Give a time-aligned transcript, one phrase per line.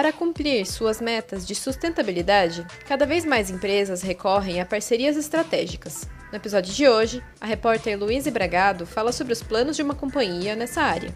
[0.00, 6.08] Para cumprir suas metas de sustentabilidade, cada vez mais empresas recorrem a parcerias estratégicas.
[6.32, 10.56] No episódio de hoje, a repórter Luísa Bragado fala sobre os planos de uma companhia
[10.56, 11.14] nessa área.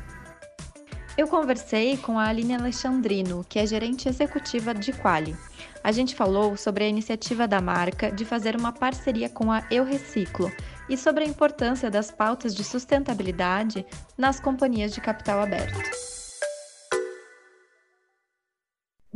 [1.16, 5.34] Eu conversei com a Aline Alexandrino, que é gerente executiva de Quali.
[5.82, 9.84] A gente falou sobre a iniciativa da marca de fazer uma parceria com a Eu
[9.84, 10.52] Reciclo
[10.90, 13.86] e sobre a importância das pautas de sustentabilidade
[14.18, 16.13] nas companhias de capital aberto.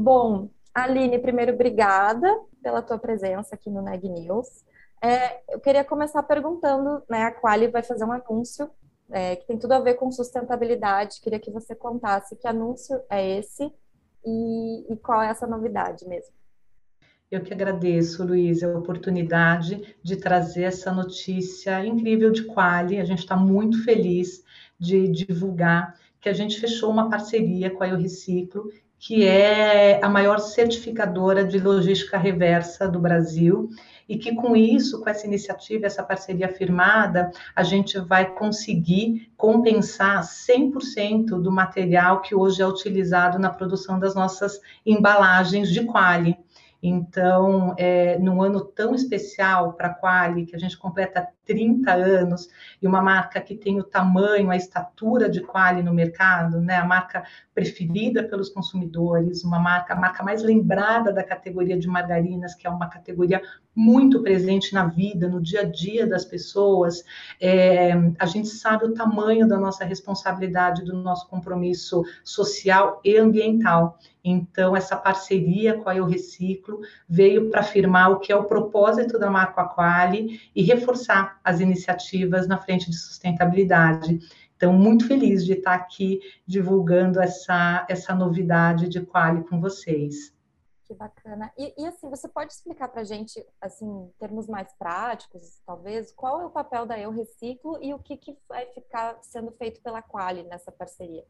[0.01, 2.33] Bom, Aline, primeiro, obrigada
[2.63, 4.47] pela tua presença aqui no Neg News.
[5.03, 8.71] É, eu queria começar perguntando, né, a Quali vai fazer um anúncio
[9.11, 11.21] é, que tem tudo a ver com sustentabilidade.
[11.21, 13.73] Queria que você contasse que anúncio é esse
[14.25, 16.33] e, e qual é essa novidade mesmo.
[17.29, 23.01] Eu que agradeço, Luiz, a oportunidade de trazer essa notícia incrível de Quali.
[23.01, 24.45] A gente está muito feliz
[24.79, 30.09] de divulgar que a gente fechou uma parceria com a Eu Reciclo que é a
[30.09, 33.71] maior certificadora de logística reversa do Brasil,
[34.09, 40.23] e que com isso, com essa iniciativa, essa parceria firmada, a gente vai conseguir compensar
[40.23, 46.37] 100% do material que hoje é utilizado na produção das nossas embalagens de quali.
[46.83, 52.49] Então, é, num ano tão especial para a Quali, que a gente completa 30 anos,
[52.81, 56.77] e uma marca que tem o tamanho, a estatura de Quali no mercado, né?
[56.77, 57.25] a marca
[57.55, 62.71] preferida pelos consumidores, uma marca, a marca mais lembrada da categoria de margarinas, que é
[62.71, 63.43] uma categoria
[63.79, 67.05] muito presente na vida, no dia a dia das pessoas.
[67.41, 73.97] É, a gente sabe o tamanho da nossa responsabilidade, do nosso compromisso social e ambiental.
[74.25, 79.17] Então, essa parceria com a Eu Reciclo veio para afirmar o que é o propósito
[79.17, 84.19] da marca Aquali e reforçar as iniciativas na frente de sustentabilidade.
[84.57, 90.37] Então, muito feliz de estar aqui divulgando essa, essa novidade de Quali com vocês.
[90.89, 91.53] Que bacana.
[91.59, 96.11] E, e assim, você pode explicar para a gente, assim, em termos mais práticos, talvez,
[96.13, 99.83] qual é o papel da Eu Reciclo e o que, que vai ficar sendo feito
[99.83, 101.27] pela Quali nessa parceria?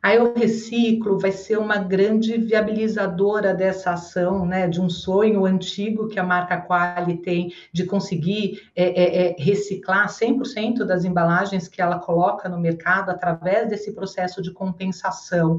[0.00, 6.06] A Eu Reciclo vai ser uma grande viabilizadora dessa ação, né, de um sonho antigo
[6.06, 11.82] que a marca Quali tem de conseguir é, é, é reciclar 100% das embalagens que
[11.82, 15.58] ela coloca no mercado através desse processo de compensação.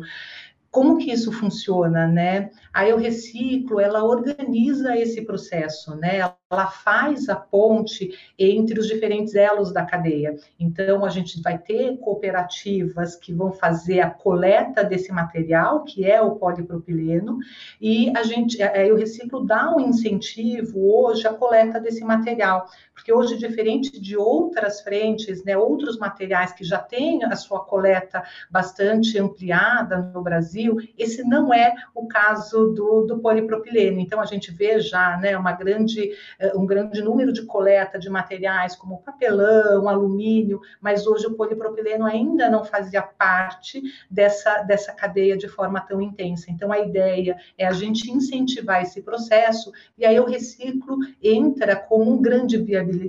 [0.71, 2.51] Como que isso funciona, né?
[2.73, 6.21] A Eu Reciclo, ela organiza esse processo, né?
[6.51, 10.35] Ela faz a ponte entre os diferentes elos da cadeia.
[10.59, 16.19] Então, a gente vai ter cooperativas que vão fazer a coleta desse material, que é
[16.19, 17.37] o polipropileno,
[17.79, 22.65] e a gente, é, é, o reciclo dá um incentivo hoje à coleta desse material,
[22.95, 28.23] porque hoje, diferente de outras frentes, né, outros materiais que já têm a sua coleta
[28.49, 33.99] bastante ampliada no Brasil, esse não é o caso do, do polipropileno.
[33.99, 38.09] Então, a gente vê já né, uma grande é, um grande número de coleta de
[38.09, 45.37] materiais como papelão, alumínio, mas hoje o polipropileno ainda não fazia parte dessa, dessa cadeia
[45.37, 46.49] de forma tão intensa.
[46.49, 52.09] Então, a ideia é a gente incentivar esse processo e aí o reciclo entra como
[52.09, 52.57] um grande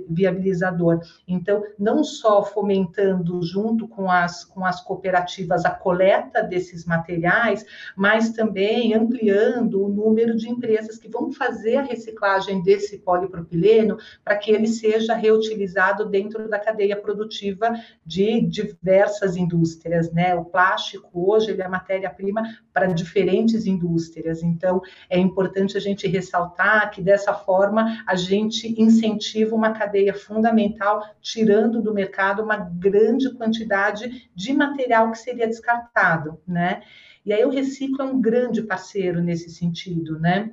[0.09, 0.99] viabilizador.
[1.27, 7.65] Então, não só fomentando junto com as, com as cooperativas a coleta desses materiais,
[7.95, 13.97] mas também ampliando o número de empresas que vão fazer a reciclagem desse polipropileno polipropileno
[14.23, 17.73] para que ele seja reutilizado dentro da cadeia produtiva
[18.05, 20.33] de diversas indústrias, né?
[20.35, 22.41] O plástico hoje ele é matéria-prima
[22.73, 29.55] para diferentes indústrias, então é importante a gente ressaltar que dessa forma a gente incentiva
[29.55, 36.81] uma cadeia fundamental, tirando do mercado uma grande quantidade de material que seria descartado, né?
[37.23, 40.51] E aí o Reciclo é um grande parceiro nesse sentido, né?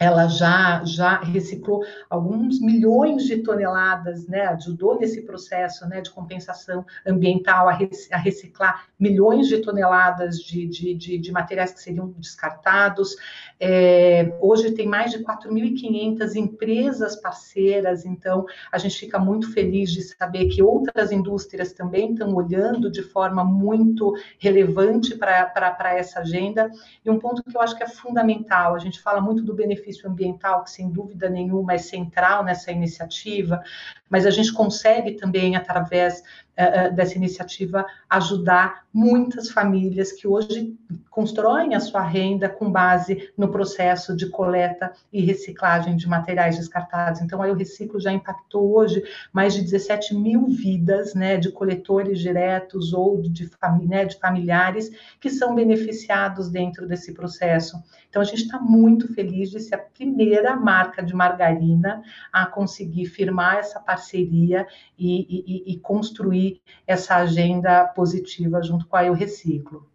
[0.00, 6.86] Ela já, já reciclou alguns milhões de toneladas, né, ajudou nesse processo né, de compensação
[7.06, 7.72] ambiental a,
[8.16, 13.14] reciclar milhões de toneladas de, de, de, de materiais que seriam descartados.
[13.60, 20.00] É, hoje tem mais de 4.500 empresas parceiras, então a gente fica muito feliz de
[20.00, 26.70] saber que outras indústrias também estão olhando de forma muito relevante para essa agenda.
[27.04, 29.89] E um ponto que eu acho que é fundamental, a gente fala muito do benefício
[29.90, 33.62] benefício ambiental, que sem dúvida nenhuma é central nessa iniciativa,
[34.10, 40.76] mas a gente consegue também, através uh, dessa iniciativa, ajudar muitas famílias que hoje
[41.08, 47.20] constroem a sua renda com base no processo de coleta e reciclagem de materiais descartados.
[47.20, 49.02] Então, aí o Reciclo já impactou hoje
[49.32, 53.48] mais de 17 mil vidas, né, de coletores diretos ou de,
[53.86, 54.90] né, de familiares
[55.20, 57.80] que são beneficiados dentro desse processo.
[58.08, 62.02] Então, a gente está muito feliz de ser a primeira marca de margarina
[62.32, 63.99] a conseguir firmar essa parceria
[64.98, 69.88] e, e, e construir essa agenda positiva junto com a Eu Reciclo.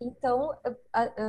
[0.00, 0.54] Então,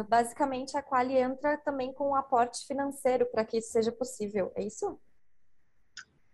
[0.07, 4.63] basicamente, a Quali entra também com um aporte financeiro para que isso seja possível, é
[4.63, 4.99] isso?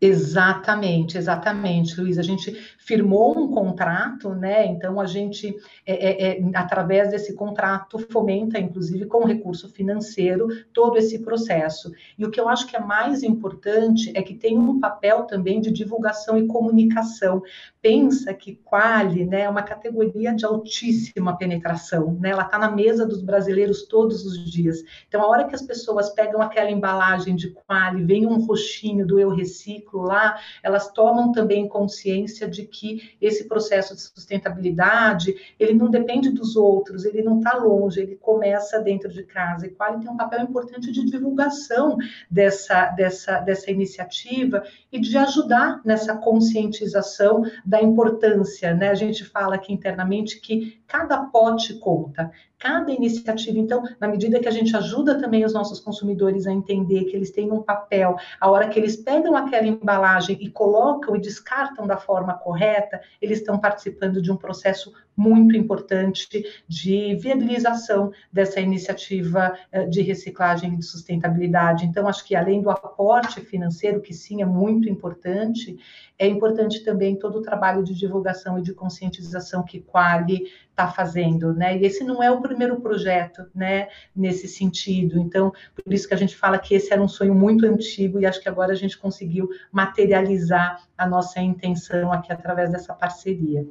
[0.06, 2.20] Exatamente, exatamente, Luiz.
[2.20, 4.68] A gente firmou um contrato, né?
[4.68, 5.56] Então a gente,
[5.86, 11.92] é, é, é, através desse contrato, fomenta, inclusive, com recurso financeiro, todo esse processo.
[12.18, 15.60] E o que eu acho que é mais importante é que tem um papel também
[15.60, 17.42] de divulgação e comunicação.
[17.82, 22.30] Pensa que Quali né, é uma categoria de altíssima penetração, né?
[22.30, 24.84] Ela está na mesa dos brasileiros todos os dias.
[25.08, 29.20] Então, a hora que as pessoas pegam aquela embalagem de Quali, vem um roxinho do
[29.20, 35.90] Eu Reciclo, lá, elas tomam também consciência de que esse processo de sustentabilidade, ele não
[35.90, 39.68] depende dos outros, ele não está longe, ele começa dentro de casa.
[39.68, 41.98] E Quali tem um papel importante de divulgação
[42.30, 48.90] dessa, dessa, dessa iniciativa e de ajudar nessa conscientização da importância, né?
[48.90, 53.58] A gente fala aqui internamente que cada pote conta, cada iniciativa.
[53.60, 57.32] Então, na medida que a gente ajuda também os nossos consumidores a entender que eles
[57.32, 61.96] têm um papel, a hora que eles pegam aquela embalagem e colocam e descartam da
[61.96, 69.86] forma correta, eles estão participando de um processo muito importante de viabilização dessa iniciativa eh,
[69.86, 71.86] de reciclagem e de sustentabilidade.
[71.86, 75.78] Então, acho que além do aporte financeiro, que sim é muito importante,
[76.18, 81.54] é importante também todo o trabalho de divulgação e de conscientização que Quali está fazendo,
[81.54, 81.78] né?
[81.78, 85.18] E esse não é o primeiro projeto, né, nesse sentido.
[85.18, 88.26] Então, por isso que a gente fala que esse era um sonho muito antigo e
[88.26, 93.66] acho que agora a gente conseguiu materializar a nossa intenção aqui através dessa parceria.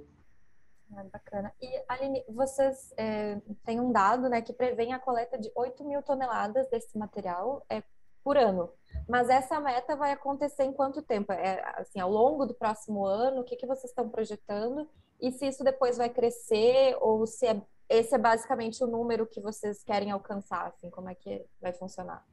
[0.97, 1.53] Ah, bacana.
[1.61, 6.03] E, Aline, vocês é, têm um dado né, que prevê a coleta de 8 mil
[6.03, 7.83] toneladas desse material é,
[8.23, 8.73] por ano.
[9.09, 11.33] Mas essa meta vai acontecer em quanto tempo?
[11.33, 14.89] É, assim, ao longo do próximo ano, o que, que vocês estão projetando?
[15.21, 19.41] E se isso depois vai crescer ou se é, esse é basicamente o número que
[19.41, 20.67] vocês querem alcançar?
[20.67, 22.25] Assim, como é que vai funcionar?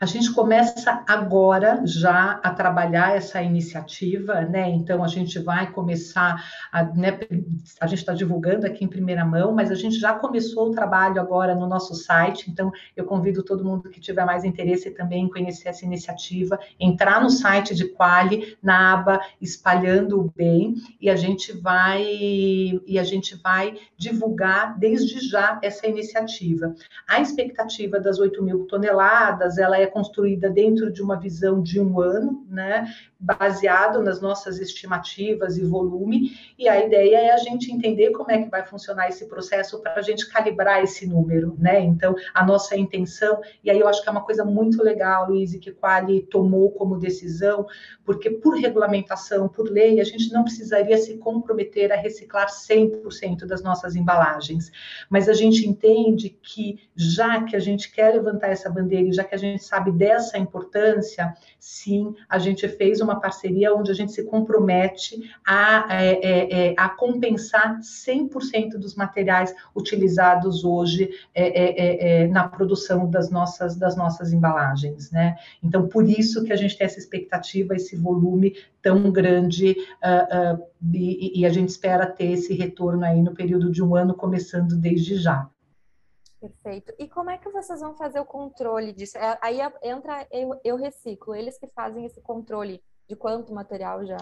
[0.00, 4.68] A gente começa agora já a trabalhar essa iniciativa, né?
[4.70, 7.18] Então a gente vai começar, a, né,
[7.80, 11.20] a gente está divulgando aqui em primeira mão, mas a gente já começou o trabalho
[11.20, 12.50] agora no nosso site.
[12.50, 17.20] Então eu convido todo mundo que tiver mais interesse também em conhecer essa iniciativa, entrar
[17.22, 23.04] no site de Quali, na aba Espalhando o Bem, e a gente vai e a
[23.04, 26.74] gente vai divulgar desde já essa iniciativa.
[27.08, 32.00] A expectativa das 8 mil toneladas ela é construída dentro de uma visão de um
[32.00, 32.86] ano, né?
[33.18, 38.42] Baseado nas nossas estimativas e volume, e a ideia é a gente entender como é
[38.42, 41.80] que vai funcionar esse processo para a gente calibrar esse número, né?
[41.80, 45.56] Então, a nossa intenção, e aí eu acho que é uma coisa muito legal, Luiz,
[45.56, 47.66] que Quali tomou como decisão,
[48.04, 53.62] porque por regulamentação, por lei, a gente não precisaria se comprometer a reciclar 100% das
[53.62, 54.70] nossas embalagens,
[55.08, 59.24] mas a gente entende que já que a gente quer levantar essa bandeira e já
[59.24, 64.12] que a gente sabe dessa importância, sim, a gente fez uma parceria onde a gente
[64.12, 72.28] se compromete a, é, é, é a compensar 100% dos materiais utilizados hoje é, é,
[72.28, 75.36] na produção das nossas, das nossas embalagens, né?
[75.62, 80.66] Então, por isso que a gente tem essa expectativa, esse volume tão grande uh, uh,
[80.94, 84.76] e, e a gente espera ter esse retorno aí no período de um ano, começando
[84.76, 85.50] desde já.
[86.40, 86.92] Perfeito.
[86.98, 89.16] E como é que vocês vão fazer o controle disso?
[89.40, 94.18] Aí entra eu, eu reciclo, eles que fazem esse controle de quanto material já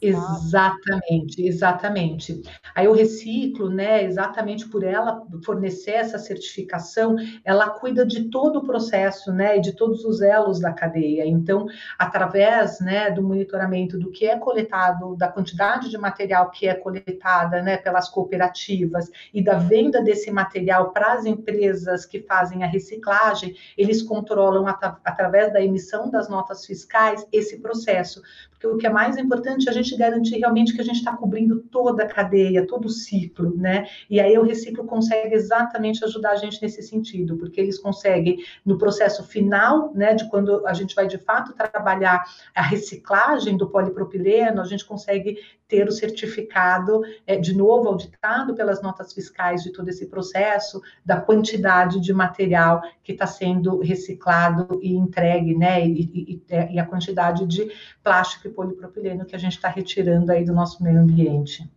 [0.00, 2.40] Exatamente, exatamente.
[2.74, 7.14] Aí o reciclo, né, exatamente por ela fornecer essa certificação,
[7.44, 11.26] ela cuida de todo o processo, né, e de todos os elos da cadeia.
[11.26, 11.66] Então,
[11.98, 17.60] através, né, do monitoramento do que é coletado, da quantidade de material que é coletada,
[17.60, 23.54] né, pelas cooperativas e da venda desse material para as empresas que fazem a reciclagem,
[23.76, 28.90] eles controlam at através da emissão das notas fiscais esse processo, porque o que é
[28.90, 32.66] mais importante é a gente garantir realmente que a gente está cobrindo toda a cadeia,
[32.66, 33.86] todo o ciclo, né?
[34.08, 38.78] E aí o reciclo consegue exatamente ajudar a gente nesse sentido, porque eles conseguem, no
[38.78, 44.60] processo final, né, de quando a gente vai de fato trabalhar a reciclagem do polipropileno,
[44.60, 45.38] a gente consegue
[45.70, 51.20] ter o certificado, é, de novo, auditado pelas notas fiscais de todo esse processo, da
[51.20, 55.86] quantidade de material que está sendo reciclado e entregue, né?
[55.86, 57.70] E, e, e a quantidade de
[58.02, 61.70] plástico e polipropileno que a gente está retirando aí do nosso meio ambiente.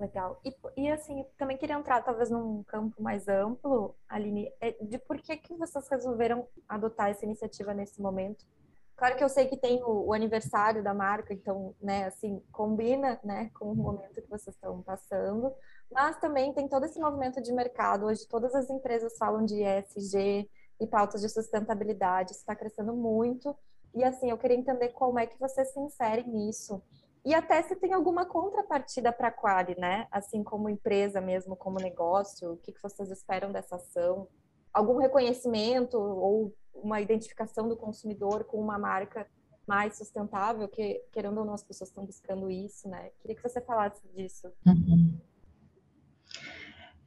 [0.00, 0.40] Legal.
[0.44, 5.16] E, e, assim, também queria entrar talvez num campo mais amplo, Aline, é de por
[5.18, 8.44] que, que vocês resolveram adotar essa iniciativa nesse momento?
[8.96, 13.18] Claro que eu sei que tem o, o aniversário da marca, então, né, assim, combina,
[13.24, 15.52] né, com o momento que vocês estão passando,
[15.90, 18.06] mas também tem todo esse movimento de mercado.
[18.06, 20.48] Hoje todas as empresas falam de ESG
[20.80, 23.56] e pautas de sustentabilidade, isso está crescendo muito.
[23.94, 26.82] E assim, eu queria entender como é que você se insere nisso.
[27.24, 30.08] E até se tem alguma contrapartida para a Quali, né?
[30.10, 34.26] Assim como empresa mesmo, como negócio, o que, que vocês esperam dessa ação?
[34.72, 39.26] Algum reconhecimento ou uma identificação do consumidor com uma marca
[39.66, 43.10] mais sustentável, que querendo ou não as pessoas estão buscando isso, né?
[43.20, 44.48] Queria que você falasse disso.
[44.66, 45.20] Uhum.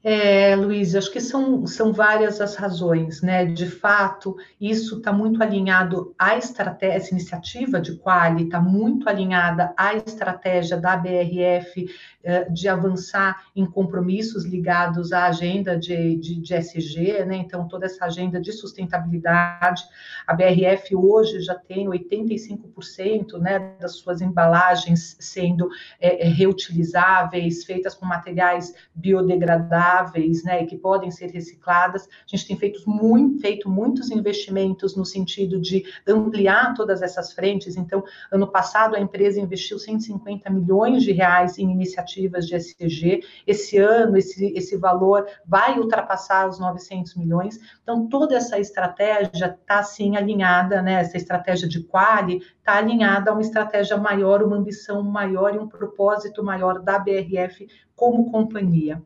[0.08, 3.44] É, Luiz, acho que são, são várias as razões, né?
[3.44, 9.74] De fato, isso está muito alinhado à estratégia, essa iniciativa de Quali está muito alinhada
[9.76, 11.88] à estratégia da BRF
[12.24, 17.38] é, de avançar em compromissos ligados à agenda de, de, de SG, né?
[17.38, 19.82] Então, toda essa agenda de sustentabilidade.
[20.28, 25.68] A BRF hoje já tem 85% né, das suas embalagens sendo
[26.00, 32.08] é, é, reutilizáveis, feitas com materiais biodegradáveis recicláveis, né, que podem ser recicladas.
[32.08, 37.78] A gente tem feito, muito, feito muitos investimentos no sentido de ampliar todas essas frentes.
[37.78, 43.22] Então, ano passado a empresa investiu 150 milhões de reais em iniciativas de SCG.
[43.46, 47.60] Esse ano esse, esse valor vai ultrapassar os 900 milhões.
[47.82, 51.02] Então, toda essa estratégia está sim alinhada, né?
[51.02, 55.68] Essa estratégia de quali está alinhada a uma estratégia maior, uma ambição maior e um
[55.68, 59.02] propósito maior da BRF como companhia.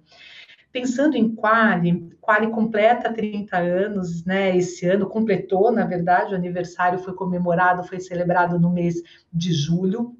[0.71, 4.55] Pensando em Quali, Quali completa 30 anos, né?
[4.55, 9.01] Esse ano completou, na verdade, o aniversário foi comemorado, foi celebrado no mês
[9.33, 10.15] de julho.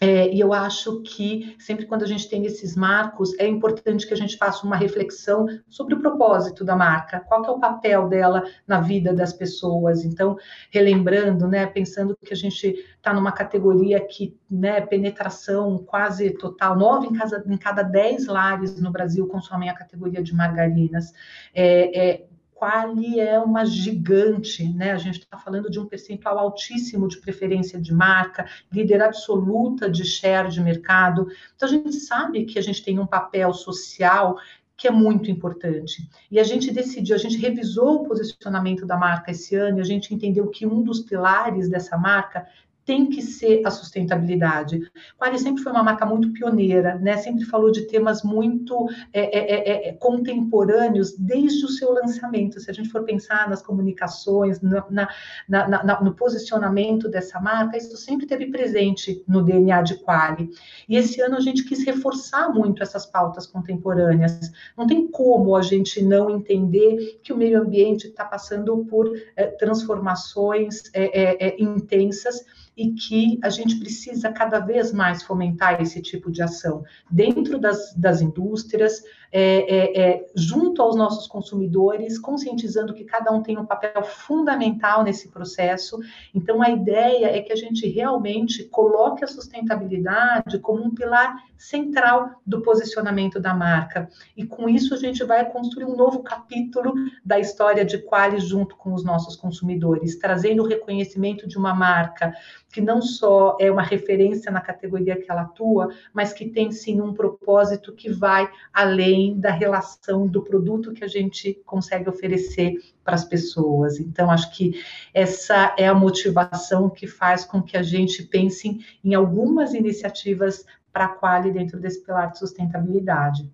[0.00, 4.12] É, e eu acho que sempre quando a gente tem esses marcos, é importante que
[4.12, 8.44] a gente faça uma reflexão sobre o propósito da marca, qual é o papel dela
[8.66, 10.04] na vida das pessoas.
[10.04, 10.36] Então,
[10.70, 17.06] relembrando, né, pensando que a gente está numa categoria que, né, penetração quase total, nove
[17.06, 21.12] em, casa, em cada dez lares no Brasil consomem a categoria de margarinas.
[21.54, 22.26] É, é,
[22.56, 24.92] Quali é uma gigante, né?
[24.92, 30.06] A gente está falando de um percentual altíssimo de preferência de marca, líder absoluta de
[30.06, 31.28] share de mercado.
[31.54, 34.38] Então a gente sabe que a gente tem um papel social
[34.74, 36.08] que é muito importante.
[36.30, 39.84] E a gente decidiu, a gente revisou o posicionamento da marca esse ano e a
[39.84, 42.46] gente entendeu que um dos pilares dessa marca
[42.86, 44.80] tem que ser a sustentabilidade.
[45.18, 47.16] Quali sempre foi uma marca muito pioneira, né?
[47.16, 52.60] Sempre falou de temas muito é é, é, é, contemporâneos desde o seu lançamento.
[52.60, 55.08] Se a gente for pensar nas comunicações, na, na,
[55.48, 60.50] na, no posicionamento dessa marca, isso sempre teve presente no DNA de Quali.
[60.88, 64.52] E esse ano a gente quis reforçar muito essas pautas contemporâneas.
[64.76, 69.46] Não tem como a gente não entender que o meio ambiente está passando por é,
[69.46, 72.44] transformações é, intensas
[72.76, 77.94] e que a gente precisa cada vez mais fomentar esse tipo de ação dentro das,
[77.94, 79.02] das indústrias,
[79.32, 85.02] é, é, é, junto aos nossos consumidores, conscientizando que cada um tem um papel fundamental
[85.02, 85.98] nesse processo.
[86.34, 92.40] Então, a ideia é que a gente realmente coloque a sustentabilidade como um pilar central
[92.46, 94.08] do posicionamento da marca.
[94.36, 98.76] E com isso, a gente vai construir um novo capítulo da história de Qualis junto
[98.76, 102.34] com os nossos consumidores, trazendo o reconhecimento de uma marca
[102.70, 107.00] que não só é uma referência na categoria que ela atua, mas que tem sim
[107.00, 112.74] um propósito que vai além além da relação do produto que a gente consegue oferecer
[113.02, 113.98] para as pessoas.
[113.98, 114.82] Então, acho que
[115.14, 121.06] essa é a motivação que faz com que a gente pense em algumas iniciativas para
[121.06, 123.50] a Quali dentro desse pilar de sustentabilidade.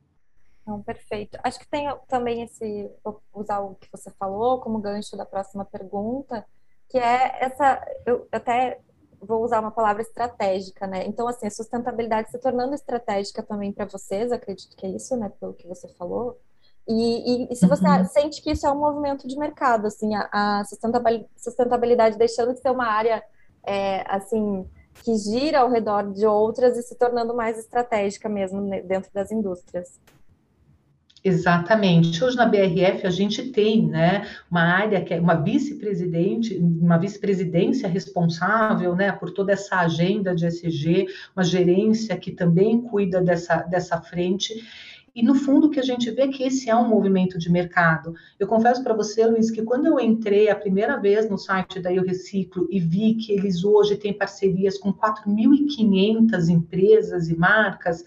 [0.67, 1.39] Não, perfeito.
[1.43, 2.91] Acho que tem também esse,
[3.33, 6.45] usar o que você falou como gancho da próxima pergunta,
[6.89, 8.81] que é essa, eu até
[9.23, 11.07] vou usar uma palavra estratégica, né?
[11.07, 15.31] Então, assim, a sustentabilidade se tornando estratégica também para vocês, acredito que é isso, né,
[15.41, 16.39] pelo que você falou.
[16.89, 18.05] E, e, e se você uhum.
[18.07, 22.71] sente que isso é um movimento de mercado, assim, a, a sustentabilidade deixando de ser
[22.71, 23.23] uma área,
[23.65, 24.69] é, assim,
[25.05, 29.31] que gira ao redor de outras e se tornando mais estratégica mesmo né, dentro das
[29.31, 30.01] indústrias.
[31.25, 32.23] Exatamente.
[32.23, 37.89] Hoje na BRF a gente tem, né, uma área que é uma vice-presidente, uma vice-presidência
[37.89, 44.01] responsável, né, por toda essa agenda de SG, uma gerência que também cuida dessa, dessa
[44.01, 44.53] frente.
[45.15, 48.15] E no fundo que a gente vê que esse é um movimento de mercado.
[48.41, 51.93] Eu confesso para você, Luiz, que quando eu entrei a primeira vez no site da
[51.93, 58.03] Eu Reciclo e vi que eles hoje têm parcerias com 4.500 empresas e marcas,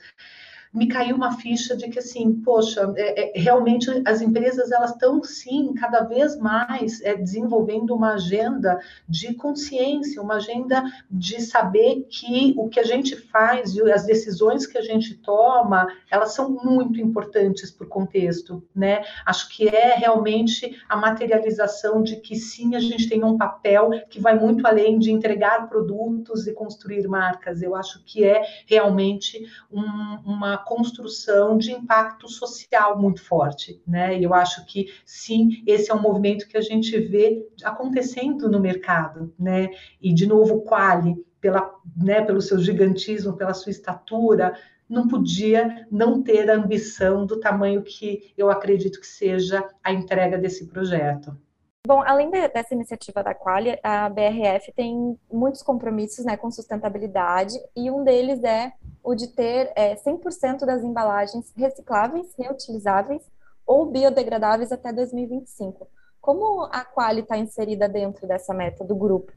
[0.76, 5.24] me caiu uma ficha de que assim, poxa, é, é, realmente as empresas elas estão
[5.24, 12.54] sim cada vez mais é, desenvolvendo uma agenda de consciência, uma agenda de saber que
[12.58, 17.00] o que a gente faz e as decisões que a gente toma, elas são muito
[17.00, 19.04] importantes para o contexto, né?
[19.26, 24.20] Acho que é realmente a materialização de que sim, a gente tem um papel que
[24.20, 27.62] vai muito além de entregar produtos e construir marcas.
[27.62, 29.82] Eu acho que é realmente um,
[30.26, 34.18] uma construção de impacto social muito forte, né?
[34.20, 38.60] E eu acho que sim, esse é um movimento que a gente vê acontecendo no
[38.60, 39.70] mercado, né?
[40.02, 44.58] E de novo, Quali, pela, né, pelo seu gigantismo, pela sua estatura,
[44.90, 50.38] não podia não ter a ambição do tamanho que eu acredito que seja a entrega
[50.38, 51.38] desse projeto.
[51.86, 57.92] Bom, além dessa iniciativa da Qualia, a BRF tem muitos compromissos né, com sustentabilidade e
[57.92, 58.74] um deles é
[59.04, 63.22] o de ter é, 100% das embalagens recicláveis, reutilizáveis
[63.68, 65.88] ou biodegradáveis até 2025.
[66.20, 69.32] Como a Quali está inserida dentro dessa meta do grupo?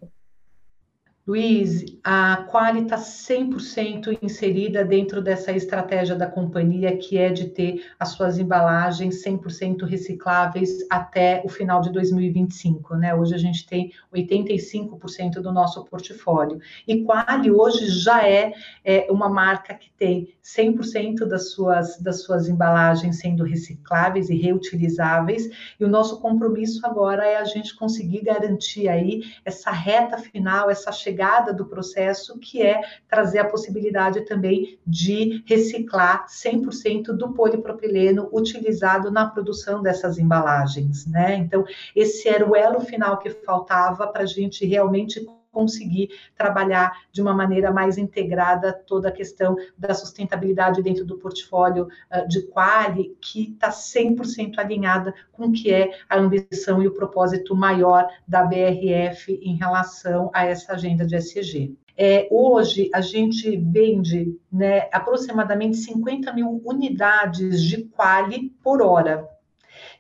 [1.29, 7.85] Luiz, a Quali está 100% inserida dentro dessa estratégia da companhia, que é de ter
[8.01, 12.97] as suas embalagens 100% recicláveis até o final de 2025.
[12.97, 13.15] Né?
[13.15, 16.59] Hoje a gente tem 85% do nosso portfólio.
[16.87, 22.49] E Quali hoje já é, é uma marca que tem 100% das suas, das suas
[22.49, 25.47] embalagens sendo recicláveis e reutilizáveis.
[25.79, 30.91] E o nosso compromisso agora é a gente conseguir garantir aí essa reta final, essa
[30.91, 38.29] chegada chegada do processo, que é trazer a possibilidade também de reciclar 100% do polipropileno
[38.33, 41.35] utilizado na produção dessas embalagens, né?
[41.35, 41.65] Então,
[41.97, 45.27] esse era o elo final que faltava para a gente realmente
[45.59, 51.89] conseguir trabalhar de uma maneira mais integrada toda a questão da sustentabilidade dentro do portfólio
[52.13, 56.95] uh, de Quali, que está 100% alinhada com o que é a ambição e o
[56.95, 61.75] propósito maior da BRF em relação a essa agenda de SG.
[61.97, 69.29] É, hoje a gente vende né, aproximadamente 50 mil unidades de quali por hora.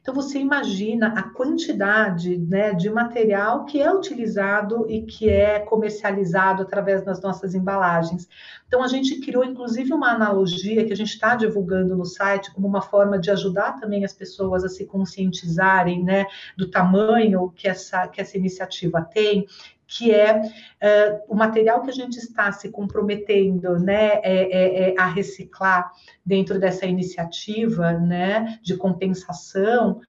[0.09, 6.62] Então, você imagina a quantidade né, de material que é utilizado e que é comercializado
[6.62, 8.27] através das nossas embalagens.
[8.66, 12.66] Então, a gente criou, inclusive, uma analogia que a gente está divulgando no site como
[12.66, 16.25] uma forma de ajudar também as pessoas a se conscientizarem né,
[16.57, 19.47] do tamanho que essa, que essa iniciativa tem,
[19.88, 24.94] que é uh, o material que a gente está se comprometendo né, é, é, é
[24.98, 25.90] a reciclar
[26.24, 30.03] dentro dessa iniciativa né, de compensação,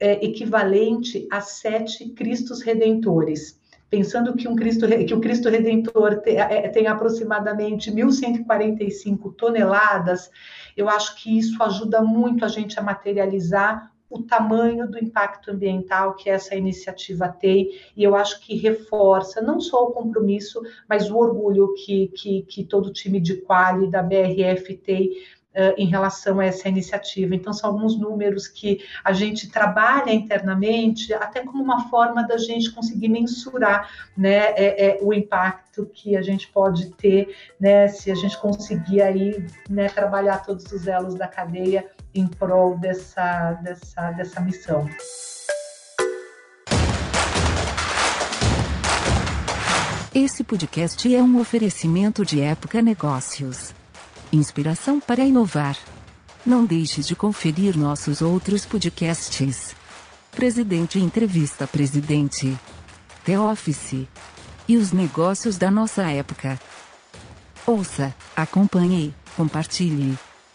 [0.00, 3.62] é equivalente a sete Cristos Redentores.
[3.88, 10.28] Pensando que, um Cristo, que o Cristo Redentor tem, é, tem aproximadamente 1.145 toneladas,
[10.76, 16.14] eu acho que isso ajuda muito a gente a materializar o tamanho do impacto ambiental
[16.14, 21.16] que essa iniciativa tem, e eu acho que reforça não só o compromisso, mas o
[21.16, 25.10] orgulho que, que, que todo o time de Quali da BRF tem
[25.54, 27.32] Uh, em relação a essa iniciativa.
[27.32, 32.72] Então, são alguns números que a gente trabalha internamente, até como uma forma da gente
[32.72, 38.16] conseguir mensurar né, é, é, o impacto que a gente pode ter né, se a
[38.16, 44.40] gente conseguir aí né, trabalhar todos os elos da cadeia em prol dessa, dessa, dessa
[44.40, 44.88] missão.
[50.14, 53.74] Esse podcast é um oferecimento de Época Negócios.
[54.32, 55.76] Inspiração para inovar.
[56.46, 59.74] Não deixe de conferir nossos outros podcasts.
[60.30, 62.56] Presidente Entrevista Presidente.
[63.24, 64.06] The Office.
[64.68, 66.60] E os negócios da nossa época.
[67.66, 70.16] Ouça, acompanhe, compartilhe.